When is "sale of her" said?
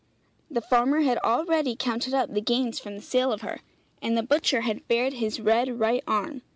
3.03-3.59